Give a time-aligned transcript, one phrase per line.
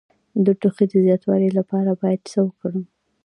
[0.45, 2.83] د ټوخي د زیاتوالي لپاره باید څه وکړم؟